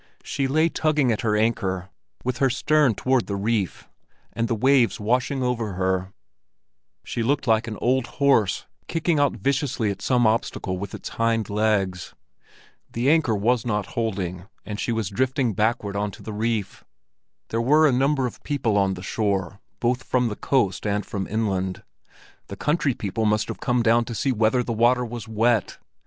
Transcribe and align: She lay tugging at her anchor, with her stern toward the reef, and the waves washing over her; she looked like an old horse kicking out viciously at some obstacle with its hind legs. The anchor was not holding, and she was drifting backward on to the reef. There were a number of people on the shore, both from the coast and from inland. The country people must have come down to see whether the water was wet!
She 0.23 0.47
lay 0.47 0.67
tugging 0.67 1.11
at 1.11 1.21
her 1.21 1.35
anchor, 1.37 1.89
with 2.23 2.39
her 2.39 2.49
stern 2.49 2.95
toward 2.95 3.27
the 3.27 3.35
reef, 3.35 3.87
and 4.33 4.47
the 4.47 4.55
waves 4.55 4.99
washing 4.99 5.43
over 5.43 5.73
her; 5.73 6.11
she 7.03 7.21
looked 7.21 7.45
like 7.45 7.67
an 7.67 7.77
old 7.79 8.07
horse 8.07 8.65
kicking 8.87 9.19
out 9.19 9.33
viciously 9.35 9.91
at 9.91 10.01
some 10.01 10.25
obstacle 10.25 10.79
with 10.79 10.95
its 10.95 11.07
hind 11.09 11.51
legs. 11.51 12.15
The 12.91 13.11
anchor 13.11 13.35
was 13.35 13.63
not 13.63 13.85
holding, 13.93 14.47
and 14.65 14.79
she 14.79 14.91
was 14.91 15.07
drifting 15.07 15.53
backward 15.53 15.95
on 15.95 16.09
to 16.13 16.23
the 16.23 16.33
reef. 16.33 16.83
There 17.49 17.61
were 17.61 17.85
a 17.87 17.91
number 17.91 18.25
of 18.25 18.41
people 18.41 18.77
on 18.79 18.95
the 18.95 19.03
shore, 19.03 19.59
both 19.79 20.01
from 20.01 20.29
the 20.29 20.35
coast 20.35 20.87
and 20.87 21.05
from 21.05 21.27
inland. 21.27 21.83
The 22.47 22.55
country 22.57 22.95
people 22.95 23.25
must 23.25 23.49
have 23.49 23.59
come 23.59 23.83
down 23.83 24.05
to 24.05 24.15
see 24.15 24.31
whether 24.31 24.63
the 24.63 24.73
water 24.73 25.05
was 25.05 25.27
wet! 25.27 25.77